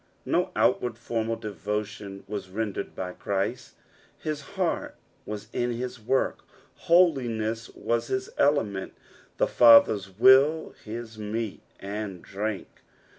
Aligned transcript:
No 0.25 0.49
outward, 0.55 0.97
formal 0.97 1.35
devotion 1.35 2.23
was 2.27 2.49
rendered 2.49 2.95
by 2.95 3.13
Christ; 3.13 3.75
his 4.17 4.41
heart 4.57 4.95
woe 5.27 5.37
in 5.53 5.73
his 5.73 5.99
work, 5.99 6.39
holiness 6.77 7.69
was 7.75 8.07
his 8.07 8.31
element, 8.35 8.93
the 9.37 9.45
Father's 9.45 10.09
will 10.09 10.73
his 10.83 11.19
meat 11.19 11.61
and 11.79 12.23
drink. 12.23 12.81